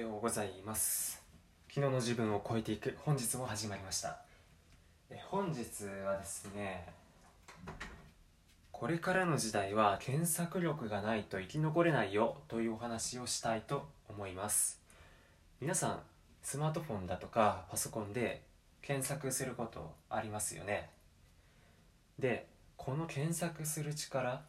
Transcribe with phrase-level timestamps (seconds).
[0.00, 1.22] ようございます。
[1.68, 2.96] 昨日の自分を超えていく。
[3.04, 4.22] 本日も始まりました。
[5.10, 6.86] え本日はですね
[8.72, 14.80] これからの時代は検索力がないと生き残れないよというお話をしたいと思います。
[15.60, 16.00] 皆さん
[16.42, 18.42] スマートフォンだとかパソコンで
[18.80, 20.88] 検索することありますよね。
[22.18, 22.46] で
[22.78, 24.40] この検索する力、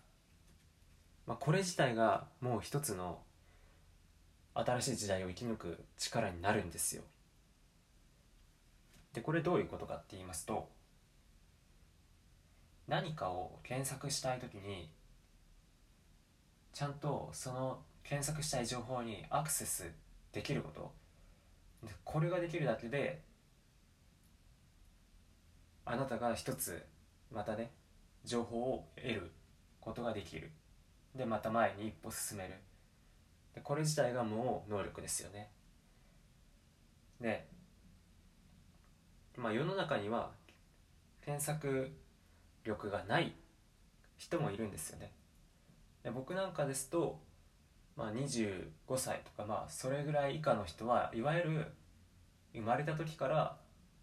[1.28, 3.20] まあ、これ自体がもう一つの
[4.54, 7.04] 新しい時代を生き抜く力になるんですよ。
[9.14, 10.70] でこれどういうことかって言いますと
[12.88, 14.90] 何かを検索したい時に
[16.74, 19.92] ちゃんとその検索したい情報にアクセス
[20.32, 20.92] できること。
[22.04, 23.22] これができるだけで
[25.84, 26.86] あなたが一つ
[27.32, 27.72] またね
[28.24, 29.32] 情報を得る
[29.80, 30.52] ことができる。
[31.16, 32.54] でまた前に一歩進める。
[33.56, 35.52] でこれ自体がもう能力ですよね。
[37.20, 37.48] で
[39.38, 40.32] まあ世の中には
[41.24, 41.92] 検索
[42.64, 43.34] 力がない
[44.18, 45.12] 人もいるんですよね。
[46.04, 47.20] で僕なんかですと、
[47.96, 51.66] まあ、25歳とかまあそれぐらい以下の人はいわゆる
[52.54, 53.58] 生まれた時から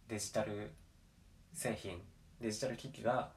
[0.09, 0.71] デジタル
[1.53, 2.01] 製品
[2.41, 3.31] デジタル機器が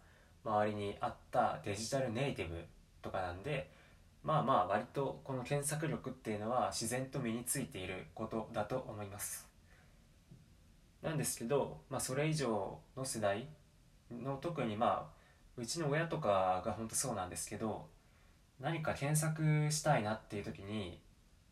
[0.44, 2.64] 周りにあったデジタルネイティブ
[3.02, 3.72] とかなんで
[4.24, 9.48] まあまあ割とこの検索力っていうのは自然と身についていることだと思います。
[11.02, 13.48] なんですけど、まあ、それ以上の世代
[14.12, 15.22] の特にまあ
[15.58, 17.88] うちの親とかが本当そうなんですけど
[18.60, 21.00] 何か検索したいなっていう時に、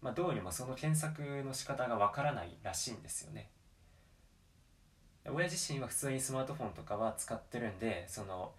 [0.02, 3.50] まあ、どうにもその検索の仕方がわからないらしいんですよね。
[5.32, 8.52] 親自身は普通にスマートフォンとかは使ってるんでその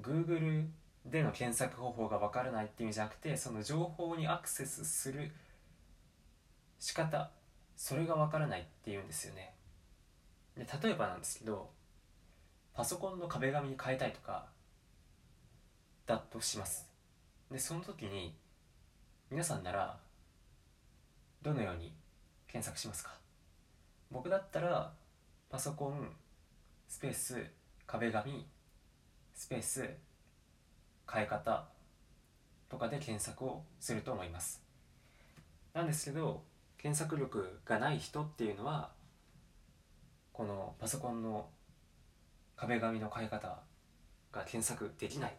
[0.00, 0.66] Google
[1.10, 5.30] での検索方法がわからないっていう意味じゃなくてその情報にアクセスする
[6.80, 7.30] 仕方
[7.76, 9.54] それがわからないっていうんですよね。
[10.56, 11.70] で例えばなんですけど
[12.74, 14.46] パソコンの壁紙に変えたいとか
[16.06, 16.88] だとします。
[17.50, 18.36] でその時に
[19.30, 19.98] 皆さんなら
[21.42, 21.92] どのように
[22.48, 23.12] 検索しますか？
[24.10, 24.92] 僕だったら
[25.48, 26.10] パソコン
[26.88, 27.46] スペース
[27.86, 28.46] 壁紙
[29.34, 29.88] スペース
[31.10, 31.66] 変え方
[32.68, 34.62] とかで検索をすると思います。
[35.72, 36.42] なんですけど
[36.78, 38.90] 検索力がない人っていうのは
[40.32, 41.48] このパソコンの
[42.56, 43.58] 壁紙の変え方
[44.32, 45.34] が検索できないっ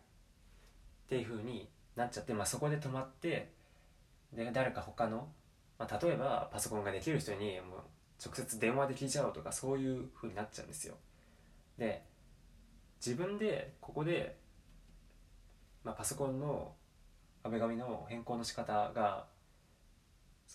[1.10, 3.52] ていう風になっちゃって、まあ、そこで止まって
[4.34, 5.28] で誰か他の、
[5.80, 7.80] まあ、例えばパソコンができる人にもう
[8.24, 10.96] 直接電話で聞いちゃおうとかそういう風になっちゃうんですよ。
[11.78, 12.04] で
[13.06, 14.38] 自分でここで
[15.88, 16.74] まあ、パソコンの
[17.44, 19.24] 壁紙の変更の仕方が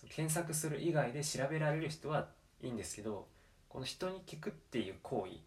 [0.09, 2.27] 検索する以外で調べられる人は
[2.61, 3.27] いいんですけど
[3.67, 5.39] この人に聞くっていう行為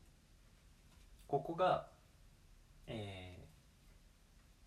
[1.28, 1.86] ここが、
[2.88, 3.38] え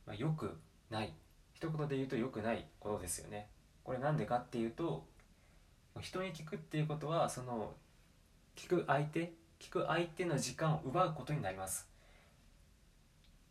[0.06, 0.58] ーまあ、よく
[0.90, 1.14] ない。
[1.54, 3.50] 一言で言うとよくないことですよね。
[3.84, 5.06] これなんでかっていうと
[6.00, 7.74] 人に聞くっていうことはその
[8.56, 11.90] 聞く相手聞く相手の時間を奪うことになります。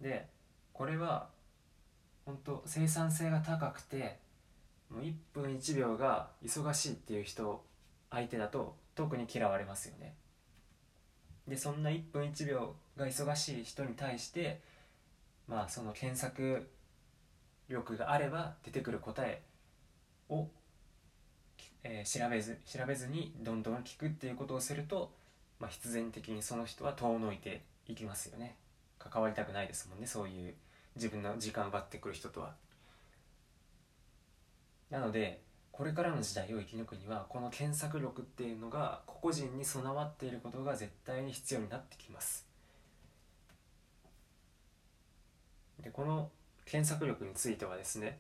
[0.01, 0.27] で
[0.73, 1.29] これは
[2.29, 4.19] 本当生産性が高くて
[4.91, 7.65] もう1分1秒が忙しいっていう人
[8.11, 10.15] 相手だと特に嫌われますよね。
[11.47, 14.61] でそんな1分1秒が忙しい人に対して
[15.47, 16.69] まあその検索
[17.71, 19.41] 力があれば出てくる答え
[20.29, 20.49] を、
[21.83, 25.11] えー、調べず調べずにどんどん聞くっていうことをすると、
[25.61, 28.55] まあ、必然的にその人は遠のいていきますよね。
[28.99, 30.55] 関わりたくないですもんねそういう
[30.99, 32.55] 自分の時間を奪ってくる人とは。
[34.91, 42.47] なのでこれからの時代を生き抜くにはこの検索力っていうのが個々人に備わっていることが絶対に必要になってきます。
[45.81, 46.31] でこの
[46.65, 48.19] 検索力についてはですね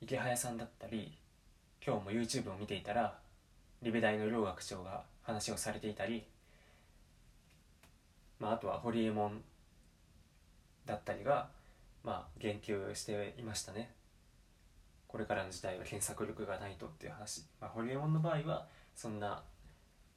[0.00, 1.16] 池早さんだったり
[1.86, 3.16] 今日も YouTube を見ていたら
[3.82, 6.24] リベ大の両学長が話をされていたり、
[8.40, 9.40] まあ、あとは堀江門
[10.84, 11.48] だったりが
[12.06, 13.90] まあ言及していましたね。
[15.08, 19.42] これからの時代は検索力がないとっていう話、まあ、ホリエモンの場合はそんな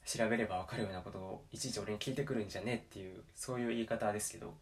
[0.05, 4.53] 調べれば分かるようなことをいちいち俺に聞いてくるんじゃねえっていうそういう言い方ですけど、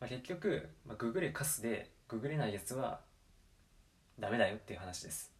[0.00, 3.00] まあ、結局、まあ、ググれカスでググれないやつは
[4.18, 5.32] ダメだよっていう話です。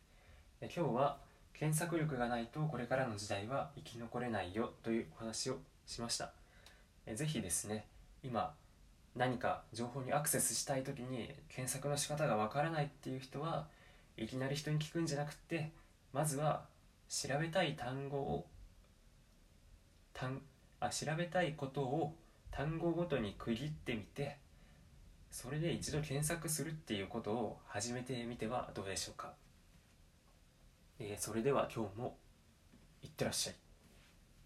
[0.61, 1.19] で今日は
[1.52, 6.32] 検索力がないとこれからの時代は生き残れないよというお話をしました。
[7.05, 7.87] えぜひですね
[8.22, 8.55] 今
[9.17, 13.67] 何か情報にアクセスしたい時に検索の仕方がわからないっていう人は
[14.17, 15.71] いきなり人に聞くんじゃなくて
[16.12, 16.65] まずは
[17.09, 18.47] 調べたい単語を
[20.12, 20.41] 単
[20.79, 22.15] あ調べたいことを
[22.51, 24.37] 単語ごとに区切ってみて
[25.31, 29.33] それで一度検索するっていうことを始めてみてはどうでしょうか、
[30.99, 32.17] えーそれでは今日も
[33.03, 33.69] いってらっしゃい。